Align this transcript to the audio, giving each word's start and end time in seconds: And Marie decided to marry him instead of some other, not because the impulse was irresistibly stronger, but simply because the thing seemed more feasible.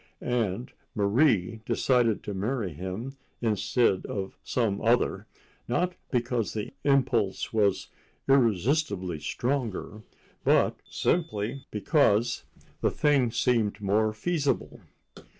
And 0.23 0.71
Marie 0.95 1.61
decided 1.67 2.23
to 2.23 2.33
marry 2.33 2.73
him 2.73 3.15
instead 3.39 4.03
of 4.07 4.35
some 4.43 4.81
other, 4.81 5.27
not 5.67 5.93
because 6.09 6.53
the 6.53 6.73
impulse 6.83 7.53
was 7.53 7.89
irresistibly 8.27 9.19
stronger, 9.19 10.01
but 10.43 10.75
simply 10.89 11.67
because 11.69 12.45
the 12.81 12.89
thing 12.89 13.29
seemed 13.29 13.79
more 13.79 14.11
feasible. 14.11 14.79